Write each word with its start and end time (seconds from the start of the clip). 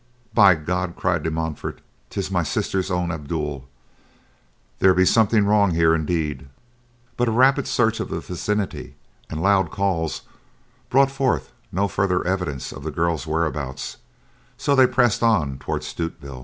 "By 0.33 0.55
God," 0.55 0.95
cried 0.97 1.21
De 1.21 1.29
Montfort, 1.29 1.79
"tis 2.09 2.31
my 2.31 2.41
sister's 2.41 2.89
own 2.89 3.11
Abdul. 3.11 3.67
There 4.79 4.95
be 4.95 5.05
something 5.05 5.45
wrong 5.45 5.75
here 5.75 5.93
indeed." 5.93 6.49
But 7.17 7.27
a 7.27 7.31
rapid 7.31 7.67
search 7.67 7.99
of 7.99 8.09
the 8.09 8.19
vicinity, 8.19 8.95
and 9.29 9.43
loud 9.43 9.69
calls 9.69 10.23
brought 10.89 11.19
no 11.71 11.87
further 11.87 12.25
evidence 12.25 12.71
of 12.71 12.81
the 12.83 12.89
girl's 12.89 13.27
whereabouts, 13.27 13.97
so 14.57 14.73
they 14.73 14.87
pressed 14.87 15.21
on 15.21 15.59
toward 15.59 15.83
Stutevill. 15.83 16.39